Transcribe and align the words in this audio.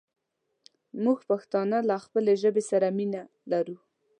مونږ 1.03 1.19
پښتانه 1.29 1.77
له 1.89 1.95
خپلې 2.05 2.33
ژبې 2.41 2.63
سره 2.71 2.87
مينه 2.97 3.21
لرو 3.51 3.77